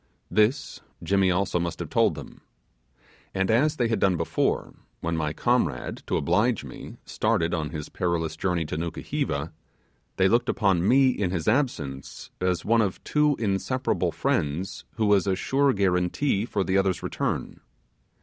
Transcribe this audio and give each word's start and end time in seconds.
This, 0.31 0.81
Jimmy 1.03 1.29
also 1.29 1.59
must 1.59 1.77
have 1.77 1.91
told 1.91 2.15
them. 2.15 2.41
And 3.35 3.51
as 3.51 3.75
they 3.75 3.87
had 3.87 3.99
done 3.99 4.17
before, 4.17 4.73
when 4.99 5.15
my 5.15 5.31
comrade, 5.31 6.01
to 6.07 6.17
oblige 6.17 6.63
me, 6.63 6.97
started 7.05 7.53
on 7.53 7.69
his 7.69 7.87
perilous 7.89 8.35
journey 8.35 8.65
to 8.65 8.77
Nukuheva, 8.77 9.53
they 10.17 10.27
looked 10.27 10.49
upon 10.49 10.87
me, 10.87 11.09
in 11.11 11.29
his 11.29 11.47
absence, 11.47 12.31
as 12.41 12.65
one 12.65 12.81
of 12.81 13.03
two 13.03 13.35
inseparable 13.37 14.11
friends 14.11 14.85
who 14.95 15.05
was 15.05 15.27
a 15.27 15.35
sure 15.35 15.71
guaranty 15.71 16.47
for 16.47 16.63
the 16.63 16.79
other's 16.79 17.03
return. 17.03 17.59